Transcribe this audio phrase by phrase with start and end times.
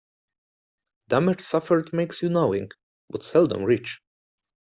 [1.09, 2.69] Damage suffered makes you knowing,
[3.11, 4.01] but seldom rich.